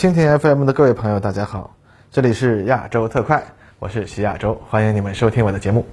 [0.00, 1.76] 蜻蜓 FM 的各位朋友，大家好，
[2.10, 3.42] 这里是亚洲特快，
[3.78, 5.84] 我是徐亚洲，欢迎你们收听我的节目。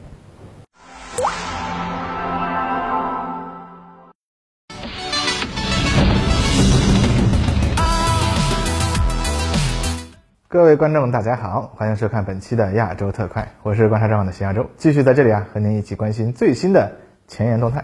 [10.48, 16.94] 各位观众，大家好，欢迎收看本期的亚洲特快，我是观察者网的徐亚洲，继续在这里啊和您一起关心最新的
[17.28, 17.84] 前沿动态。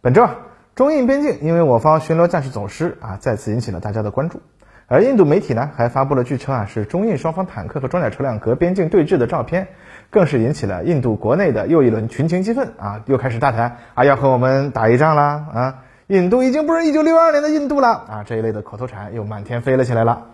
[0.00, 0.34] 本周啊，
[0.74, 4.40] 中印边境因为我方巡逻战士走失啊，再次引起了大家的关注。
[4.88, 9.66] 而印度媒体呢，还发布了据称啊是中印双方坦克和装甲车辆隔边境对峙的照片，
[10.10, 20.28] 更是引起了印度国内的又一轮群情激愤啊，又开始大谈啊要和我们打一仗啦啊，印度已经不是一九六二年的印度了啊，这一类的口头禅又满天飞了起来了。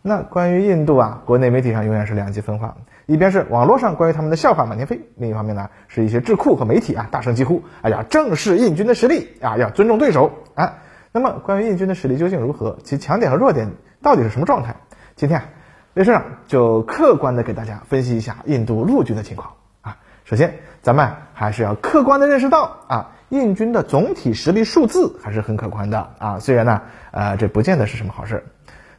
[0.00, 10.78] 那关于印度啊，国内媒体上永远是两极分化，一边是网络上关于他们的笑话满天飞，另一方面呢，是一些智库和媒体啊大声疾呼，哎呀，正视印军的实力啊，要尊重对手啊。
[11.16, 12.76] 那么，关于印军的实力究竟如何？
[12.82, 13.70] 其强点和弱点
[14.02, 14.74] 到底是什么状态？
[15.14, 15.46] 今天啊，
[15.94, 19.98] 雷社长就客观的给大家分析一下印度陆军的情况啊。
[20.24, 26.40] 首先，咱们还是要客观的认识到啊，印军的总体实力数字还是很可观的啊。
[26.40, 28.44] 虽然呢，呃，这不见得是什么好事。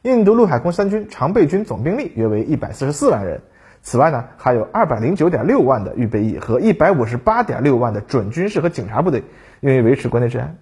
[0.04, 3.42] 印度陆海空三军常备军总兵力约为一百四十四万人，
[3.82, 9.26] 此外呢，还有二百零九点六万的预备役和一百五十八点六万的准军事和警察部队，
[9.60, 10.56] 用于维持国内治安。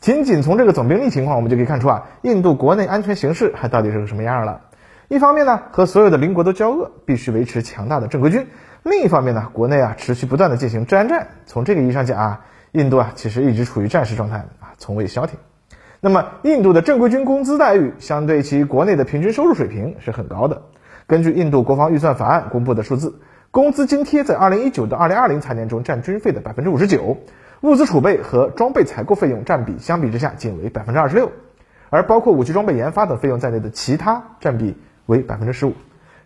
[0.00, 4.62] 仅仅从这个总兵力情况，我们就可以看出啊，印度国内安全形势还到底是个什么样了。
[5.08, 8.44] 一方面呢，和所有的邻国都交恶，必须维持强大的正规军；
[8.82, 11.28] 另一方面呢，国内啊持续不断的进行治安战。
[11.44, 12.40] 从这个意义上讲啊，
[12.72, 15.38] 印度啊其实一直处于战时状态啊，从未消停。
[16.00, 20.62] 那么，印度的正规军工资待遇相对其国内的平均收入水平是很高的。
[21.06, 27.18] 根据印度国防预算法案公布的数字，工资津贴在2019到2020财年中占军费的59%。
[27.62, 31.30] 物资储备和装备采购费用占比相比之下仅为百分之二十六，
[31.90, 35.74] 而包括武器装备研发等费用在内的其他占比为百分之十五。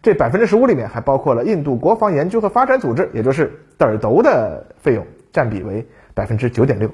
[0.01, 6.91] 这百分之十五里面还包括了印度国防研究和发展组织，也就是德尔斗的费用，占比为百分之九点六。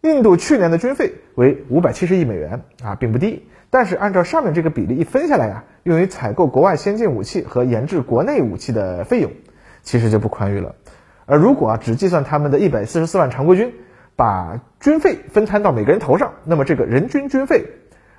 [0.00, 3.48] 印度去年的军费为五百七十亿美元啊，并不低。
[3.68, 9.30] 但是按照上面这个比例一分下来呀，用于采购国外先进武器和研制国内武器的费用，
[9.82, 10.74] 其实就不宽裕了。
[11.26, 13.74] 而如果啊只计算他们的一百四十四万常规军，
[14.14, 17.66] 把军费分摊到每个人头上，那么这个人均军费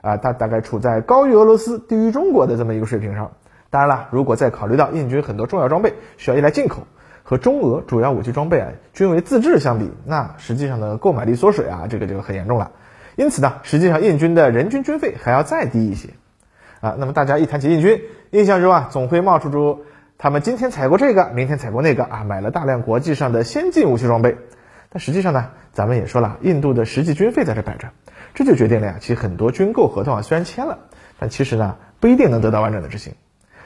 [0.02, 3.32] 啊，它大概处在高于俄罗斯、低于中国的这么一个水平上。
[3.70, 6.86] 当然了，如果再考虑到印军很多重要装备需要依赖进口，
[7.24, 12.72] 和中俄主要武器装备啊均为自制相比，那实际上的购买力缩水啊，这个就很严重了。
[13.16, 16.10] 因此呢，实际上印军的人均军费还要再低一些
[16.82, 16.96] 啊。
[17.00, 18.02] 那么大家一谈起印军，
[18.32, 19.86] 印象中啊总会冒出出。
[20.18, 24.38] 他们今天采购这个，明天采购那个啊，买了大量国际上的先进武器装备。
[24.90, 27.90] 但实际上呢，咱们也说了，印度的实际军费在这摆着，
[28.34, 30.80] 这就决定了呀，其实很多军购合同啊虽然签了，
[31.20, 33.14] 但其实呢不一定能得到完整的执行。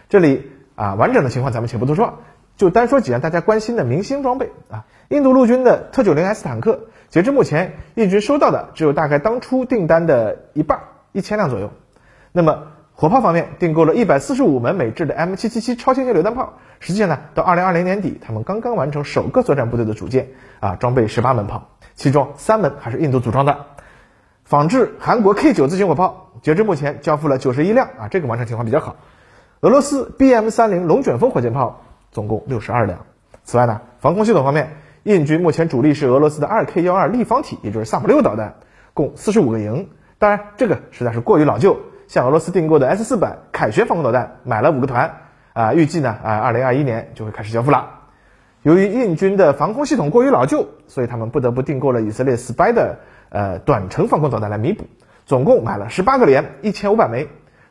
[0.10, 2.20] 这里啊完整的情况咱们且不多说，
[2.58, 4.86] 就单说几样大家关心的明星装备啊。
[5.08, 10.82] 印度陆军的特九零 S 坦克，截至目前，印军收到的只有大概当初订单的一半，
[11.14, 11.72] 一千辆左右。
[12.32, 12.64] 那么
[13.02, 20.28] 火炮方面订购了一百四十五门美制的 M 七七七超轻型榴弹炮，实际上呢，到二零二零年底，他们刚刚完成首个作战部队的组建，
[20.60, 23.66] 啊，装备十八门炮，其中三门还是印度组装的。
[24.44, 28.98] 仿制韩国 K 九自行火炮，截至目前交付了九十一辆，啊，这个完成情况比较好。
[29.62, 31.82] 俄罗斯 BM 三零龙卷风火箭炮
[32.12, 33.00] 总共六十二辆。
[33.44, 38.58] 此外呢，防空系统方面，印军目前主力是俄罗斯的二 K 幺二立方体，也就是萨姆六导弹，
[38.94, 39.90] 共四十五个营。
[40.20, 41.80] 当然，这个实在是过于老旧。
[42.12, 45.20] 向俄罗斯订购的 S 四版凯旋防空导弹买了五个团，
[45.54, 47.88] 啊，预计呢，啊，二零二一年就会开始交付了。
[48.64, 52.98] 由于印军的防空系统过于老旧，所以他们不得不订购了以色列 Spy 的
[53.30, 54.88] 呃短程防空导弹来弥补，
[55.26, 57.30] 总共买了十八个连，一千五百枚。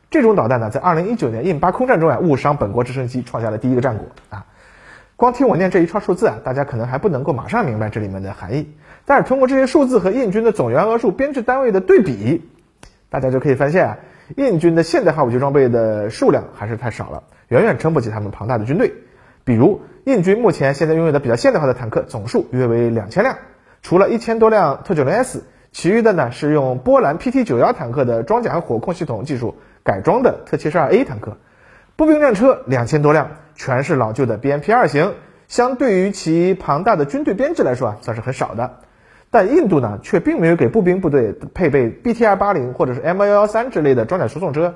[0.08, 4.46] 这种导弹呢，在二零一九年印巴空战中啊，误伤本国直升机，创下了第一个战果啊。
[5.16, 8.72] 光听我念这一串数字啊，大家可能还不能够马上明白这里面的含义，
[9.04, 12.48] 但是通过这些数字和印军的总员额数编制单位的对比，
[13.10, 13.98] 大家就可以发现啊。
[14.36, 18.92] 印军的现代化武器装备的数量还是太少了，远远撑不起他们庞大的军队。
[19.44, 23.38] 比如，印军目前现在拥有的比较现代化的坦克总数约为两千辆，
[23.82, 31.36] 除了一千多辆特九零 S，其余的呢是用波兰 PT 九幺坦克的装甲火控系统技术改装的特七十二 A 坦克。
[31.96, 35.14] 步兵战车两千多辆，全是老旧的 BMP 二型，
[35.48, 38.78] 相对于其庞大的军队编制来说啊，算是很少的。
[39.30, 44.74] 但印度呢，却并没有给步兵部队配备 BTR 八零或者是 M 幺幺三之类的装甲输送车，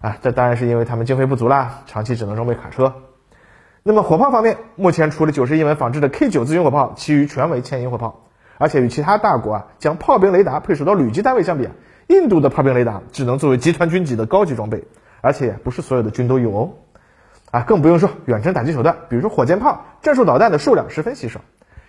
[0.00, 2.94] 啊，这当然是因为他们经费不足啦，长期只能装备卡车。
[3.82, 8.20] 那么火炮方面，目前除了九十一门仿制的 K 九自行火炮，其余全为牵引火炮。
[8.56, 11.68] 而且与其他大国啊将炮兵雷达配属到旅级单位相比，
[12.06, 14.84] 印度的炮兵雷达只能作为集团军级的高级装备，
[15.20, 16.70] 而且不是所有的军都有哦。
[17.50, 21.40] 啊，更不用说远程打击手段，比如说火箭炮、战术导弹的数量十分稀少，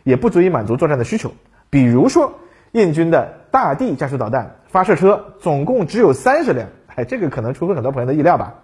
[0.03, 1.31] 也不足以满足作战的需求。
[1.69, 2.39] 比如说，
[2.71, 8.55] 印军的大地战术导弹发射车总共只有三十辆，哎，这个可能出乎很多朋友的意料吧。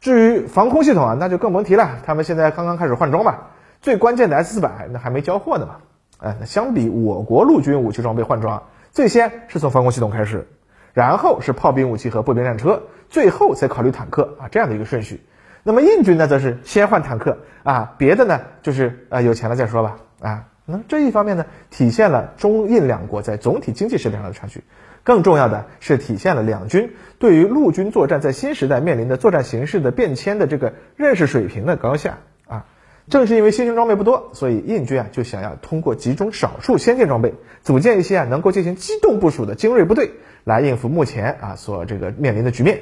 [0.00, 3.38] 至于防空系统啊，那就更甭提了，他们现在刚刚开始换装嘛，
[3.80, 5.76] 最关键的 S 四百那还没交货呢嘛。
[6.18, 8.62] 哎，那相比我国陆军武器装备换装，
[8.92, 10.48] 最先是从防空系统开始，
[10.94, 15.24] 然后是炮兵武器和步兵战车，最后才考虑坦克啊，这样的一个顺序。
[15.64, 20.44] 那么印军呢，则是先换坦克啊，别的呢就是呃有钱了再说吧啊。
[20.70, 24.64] 那这一方面呢，体现了中印两国在总体经济实力上的差距，
[25.02, 32.66] 更重要的是体现了两军对于陆军作战在新时代面临的作战形势的变迁的这个认识水平的高下啊。
[33.08, 37.32] 正是因为新型装备不多，所以印军啊就想要通过集中少数先进装备，
[37.62, 40.10] 组建一些啊能够进行机动部署的精锐部队，
[40.44, 42.80] 来应付目前啊所这个面临的局面。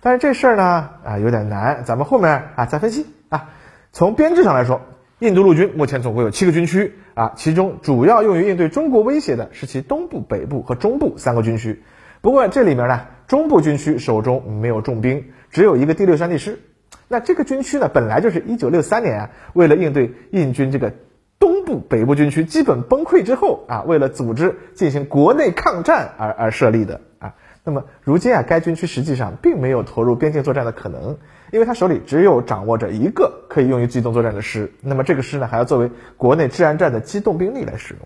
[0.00, 3.50] 但是这事儿呢，啊有点难，咱们后面啊再分析啊。
[3.92, 4.80] 从编制上来说，
[5.20, 11.82] 印度陆军目前总共有七个军区啊，其中主要用于应对中国威胁的是其东部、北部和中部三个军区。
[12.22, 16.58] 不过这里面呢，中部军区手中没有重兵，只有一个第六山地师。
[17.06, 20.94] 那这个军区呢，本来就是一九六三年啊，为了应对印军这个
[21.38, 27.34] 东部、北部军区基本崩溃之后啊，为了组织进行国内抗战而而设立的啊。
[27.62, 31.18] 那么如今啊，该军区实际上并没有投入边境作战的可能，
[31.52, 34.72] 因为他手里只有掌握着一个可以用于机动作战的师。
[34.80, 38.02] 那么这个师呢，还要作为国内治安战的机动兵力来使用。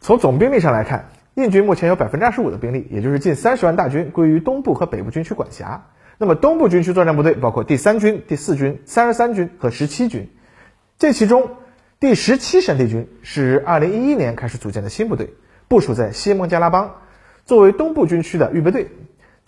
[0.00, 5.86] 从总兵力上来看，印军目前有百分之二十五的兵力，也就是近三十万大军归于东部和北部军区管辖。
[6.18, 10.28] 那么东部军区作战部队包括第三军、第四军、三十三军和十七军，
[10.98, 11.56] 这其中
[11.98, 15.34] 第十七山地军是二零一一年开始组建的新部队，
[15.68, 16.94] 部署在西孟加拉邦。
[17.46, 18.88] 作为东部军区的预备队，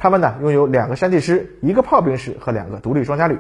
[0.02, 3.38] 他们呢拥有两个山地师、一个炮兵师和两个独立装甲旅。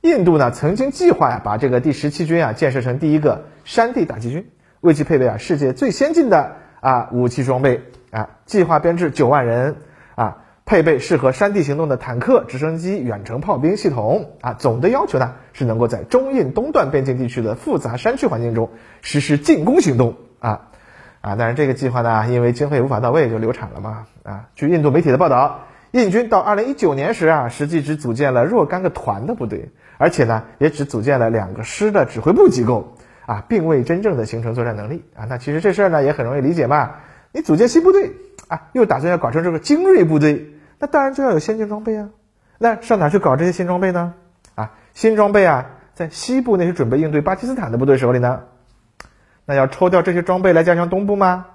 [0.00, 4.50] 印度呢曾经计划呀把这个第十七军啊建设成第一个山地打击军，
[4.80, 7.80] 为其配备啊世界最先进的啊武器装备
[8.10, 9.76] 啊，计划编制九万人
[10.16, 14.54] 啊，配备适合山地行动的坦克、直升机、远程炮兵系统啊。
[14.54, 18.70] 总的要求呢是能够在中印东段边境地区的复杂山区环境中
[19.00, 20.70] 实施进攻行动啊。
[21.20, 24.06] 啊，但是这个计划呢，因为经费无法到位，就流产了嘛。
[24.24, 25.60] 啊，据印度媒体的报道，
[25.94, 32.96] 印军到二零一九年时啊，实际只组建了若干个团的部队，而且呢，也只组建了两个师的指挥部机构，
[33.26, 35.04] 啊，并未真正的形成作战能力。
[35.14, 36.96] 啊，那其实这事儿呢，也很容易理解嘛。
[37.30, 38.10] 你组建新部队，
[38.48, 42.08] 啊，又打算要搞成这个精锐部队，那当然就要有先进装备啊。
[42.58, 44.14] 那上哪去搞这些新装备呢？
[44.56, 48.40] 啊，新装备啊，在西部那些准备应对巴基斯坦的部队手里呢。
[49.44, 51.46] 那要抽调这些装备来加强东部吗？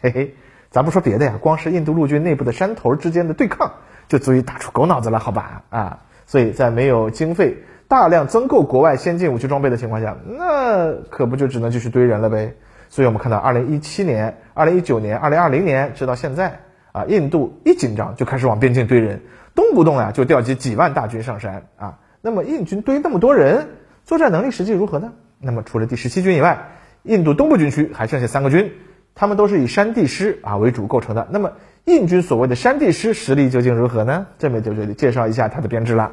[0.00, 0.34] 嘿嘿，
[0.70, 3.72] 咱不说别的呀，光是印度陆军内部的山头之间的对抗，
[4.08, 5.62] 就足以打出狗脑子了，好吧？
[5.68, 7.58] 啊，所以在没有经费
[7.88, 12.54] 大量增购国外先进武器装备的情况下，那可不就只能继续堆人了呗？
[12.88, 16.60] 所以我们看到，二零一七年、二零一九年、二零二零年，直到现在
[16.92, 19.22] 啊，印度一紧张就开始往边境堆人，
[19.56, 21.98] 动不动呀就调集几万大军上山啊。
[22.20, 23.70] 那么印军堆那么多人，
[24.04, 25.12] 作战能力实际如何呢？
[25.40, 26.68] 那么除了第十七军以外，
[27.02, 28.72] 印度东部军区还剩下三个军，
[29.20, 31.28] 他们都是以山地师啊为主构成的。
[31.30, 31.52] 那么
[31.84, 34.28] 印军所谓的山地师实力究竟如何呢？
[34.38, 36.12] 这边就这里介绍一下它的编制了。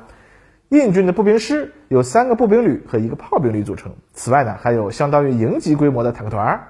[0.68, 6.68] 印军的步兵师有三个步兵旅和一个炮兵旅组成，此外呢还有相当于营级规模的坦克团，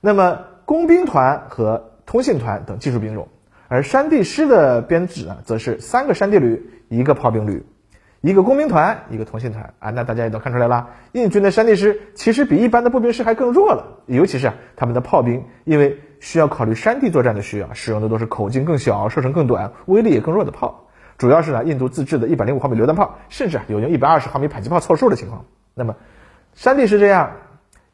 [0.00, 3.26] 那么工兵团和通信团等技术兵种。
[3.66, 7.66] 而山地师的编制呢，则是三个山地旅，一个炮兵旅。
[8.20, 25.46] 一个工兵团，一个通信团啊，那大家也都看出来了，印军的山地师其实比一般的步兵师还更弱了，尤其是啊，他们的炮兵，因为需要考虑山地作战的需要，使用的都是口径更小、射程更短、威力也更弱的炮，主要是呢，印度自制的105毫米榴弹炮，甚至啊，有用120毫米迫击炮凑数的情况。
[25.74, 25.96] 那么，
[26.52, 27.36] 山地是这样，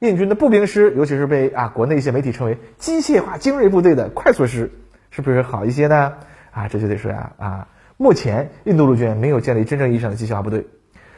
[0.01, 4.73] 印军的步兵师，尤其是被啊国内一些媒体称为机械化精锐部队的快速师，
[5.11, 6.15] 是不是好一些呢？
[6.51, 7.69] 啊，这就得说呀，啊。
[7.99, 10.67] 目前，印度陆军没有建立真正意义上的机械化部队，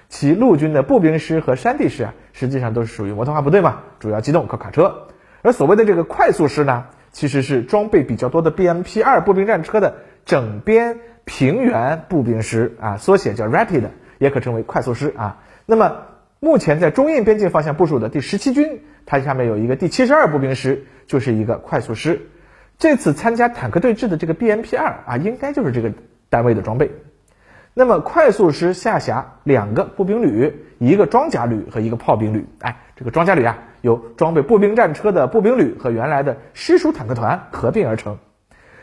[0.08, 5.08] 其陆军的步兵师和山地师啊，实际上都是属于摩托化部队嘛，主要机动靠卡车。
[5.42, 15.42] 而所谓的这个快速师呢，其实是装备比较多的 BMP 二步兵战车的整编平原步兵师啊，缩写叫 Rapid，也可称为快速师啊。
[15.66, 16.02] 那么，
[16.38, 22.28] 目前在中印边境方向部署的第十七军，它下面有一个第七十二步兵师，就是一个快速师。
[22.78, 25.92] 这次参加坦克对峙的这个 BMP 二啊，应该就是这个。
[26.30, 26.90] 单位的装备，
[27.74, 32.46] 那么快速师下辖两个步兵旅、一个装甲旅和一个炮兵旅。
[32.60, 38.18] 哎，这个装甲旅啊，由装备步兵战车的步兵旅和原来的师属坦克团合并而成。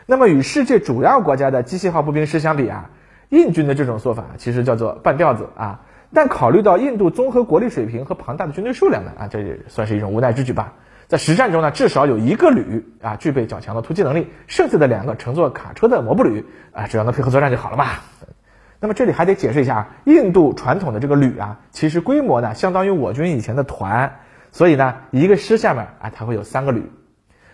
[0.06, 2.90] 那么与世界主要国家的机械化步兵师相比啊，
[3.28, 5.80] 印军的这种做法其实叫做半吊子啊。
[6.14, 10.74] 但考虑到印度综合国力水平和庞大的军队数量呢，啊，这也算是一种无奈之举吧。
[11.08, 17.86] 在实战中呢，至少有一个旅啊具备较强的突击能力，剩下的两个乘坐卡车的摩步旅啊，只要能配合作战就好了嘛。
[18.80, 24.20] 那么这里还得解释一下，印度传统的这个旅啊，其实规模呢相当于我军以前的团，
[24.52, 26.90] 所以呢一个师下面啊它会有三个旅。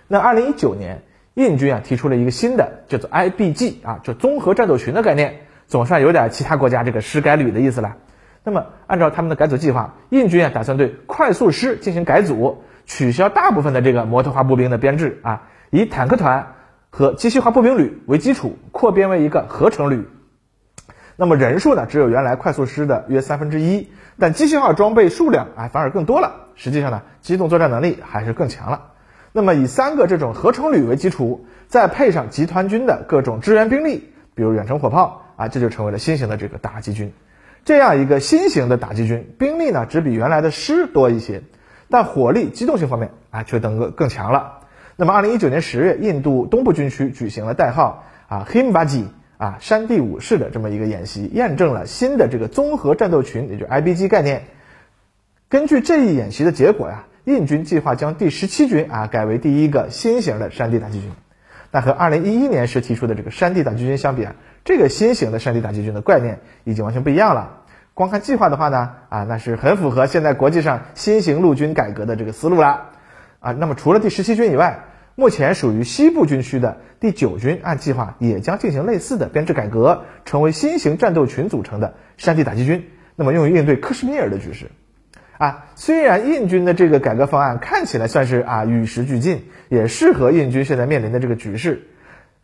[0.08, 1.02] 那二零一九年。
[1.34, 7.96] 印军啊提出了一个新的叫做 IBG 啊，就综合战斗群的概念，总算有点其他国家这个师改旅的意思了。
[8.44, 16.54] 那么按照他们的改组计划，印军啊打算对快速师进行改组，取消大部分的这个摩托化步兵的编制啊，以坦克团
[16.90, 20.06] 和机械化步兵旅为基础，扩编为一个合成旅。
[21.16, 26.48] 那么人数呢只有原来快速师的约三分之一，但机械化装备数量啊反而更多了。
[26.54, 28.88] 实际上呢，机动作战能力还是更强了。
[29.32, 37.12] 那么以三个这种合成旅为基础，再配上集团军的各种支援兵力，比如远程火炮啊，这就成为了新型的这个打击军。
[37.64, 41.42] 这样一个新型的打击军，兵力呢只比原来的师多一些，
[41.92, 44.60] 但火力机动性方面啊却等个更强了。
[44.96, 49.04] 那么，二零一九年十月，印度东部军区举行了代号啊 Himbaji
[49.36, 54.44] 啊山地武士的这么一个演习，验证了新的这个综合战斗群，也就 IBG 概念。
[55.48, 57.04] 根据这一演习的结果呀。
[57.24, 61.12] 印军计划将第十七军啊改为第一个新型的山地打击军，
[61.70, 64.34] 那和二零一一年时提出的这个山地打击军相比啊，
[64.64, 67.61] 这个新型的山地打击军的概念已经完全不一样了。
[68.02, 72.88] 光看计划的话呢，啊，那是很符合现在国际上新型陆军改革的这个思路了。
[73.38, 84.72] 啊，那么除了第十七军以外，目前属于西部军区的第九军按计划也将进行类似的编制改革，成为新型战斗群组成的山地打击军，那么用于应对克什米尔的局势。
[85.38, 91.88] 啊，虽然印军的这个改革方案看起来算是啊与时俱进，也适合印军现在面临的这个局势。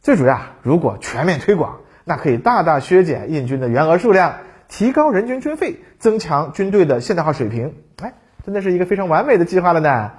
[0.01, 4.37] 最主要，如果全面推广，那可以大大削减印军的员额数量，
[4.69, 7.75] 提高人均军费，增强军队的现代化水平。
[8.03, 10.13] 哎，真的是一个非常完美的计划了呢。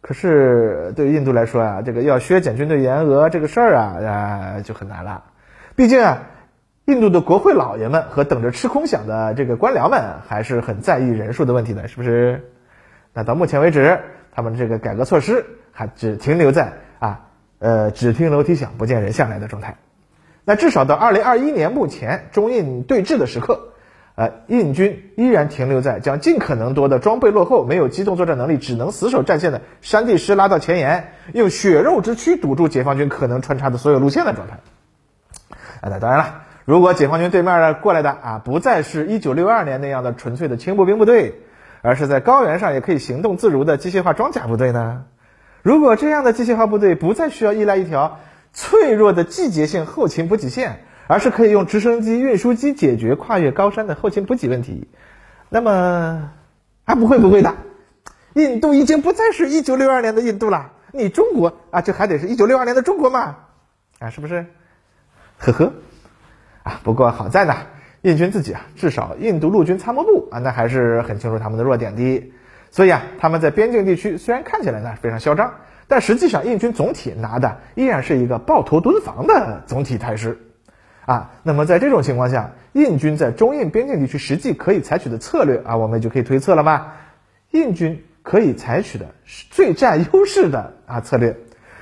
[0.00, 5.24] 可是对于印度来说啊，这个要削减军队员额这个事儿啊啊就很难了。
[5.76, 6.22] 毕竟啊。
[6.86, 12.50] 印度的国会老爷们和等着吃空饷的这个官僚们还是很在意人数的问题的，是不是？
[13.12, 14.00] 那到目前为止，
[14.32, 17.28] 他们这个改革措施还只停留在啊，
[17.60, 19.76] 呃，只听楼梯响，不见人下来的状态。
[20.44, 23.68] 那至少到二零二一年目前中印对峙的时刻，
[24.20, 34.58] 呃，印军依然停留在将尽可能多的装备落后、没有机动作战能力、只能死守战线的山地师拉到前沿，用血肉之躯堵住解放军可能穿插的所有路线的状态。
[35.80, 36.42] 啊，那当然了。
[36.66, 41.40] 如果解放军对面的过来的啊，不再是一九六二年那样的纯粹的轻步兵部队，
[41.80, 45.04] 而是在高原上也可以行动自如的机械化装甲部队呢？
[45.62, 48.18] 如果这样的机械化部队不再需要依赖一条
[48.52, 54.86] 脆弱的季节性后勤补给线，而是可以用直升机、运输机解决跨越高山的后勤补给问题，
[55.48, 56.30] 那么
[56.84, 57.52] 啊，不会不会的，
[58.34, 63.38] 印度已经不再是一九六二年的印度了，你中国啊，这还得是一九六二年的中国嘛？
[63.98, 64.46] 啊，是不是？
[65.38, 65.72] 呵呵。
[66.62, 67.56] 啊，不过好在呢，
[68.02, 72.30] 印军自己啊，至少印度陆军参谋部啊，那还是很清楚他们的弱点的。
[72.70, 75.54] 所以啊，他们在边境地区虽然看起来呢非常嚣张，
[75.88, 80.38] 但实际上印军总体拿的依然是一个抱头蹲防的总体态势。
[81.10, 86.98] 啊，那么在这种情况下，印军在中印边境地区实际可以采取的策略啊，我们就可以推测了吧？
[87.50, 89.06] 印军可以采取的
[89.50, 91.36] 最占优势的啊策略，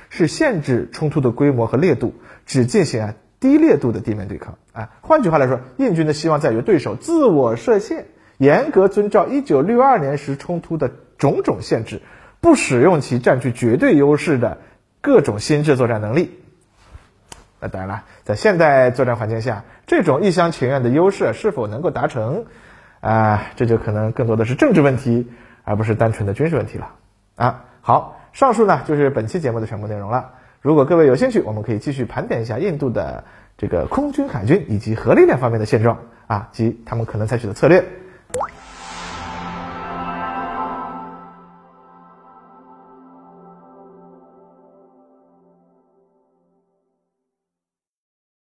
[0.09, 2.15] 是限制冲突的规模和烈度，
[2.47, 3.13] 只进行啊。
[3.39, 8.07] 低烈度的地面对抗，啊，换句话来说，印军的希望在于对手自我设限，
[8.37, 12.01] 严格遵照一九六二年时冲突的种种限制，
[12.41, 14.57] 不使用其占据绝对优势的
[15.01, 16.38] 各种新制作战能力。
[17.59, 22.45] 那当然了，在现代作战环境下，这种一厢情愿的优势是否能够达成，
[23.01, 25.27] 啊，这就可能更多的是政治问题，
[25.63, 26.91] 而不是单纯的军事问题了。
[27.35, 30.31] 啊，好，上述呢就是本期节目的全部内容了。
[30.61, 33.23] 如果各位有兴趣，我们可以继续盘点一下印度的
[33.57, 37.85] 这个空军、海军以及核力量方面的现状啊，及他们可能采取的策略。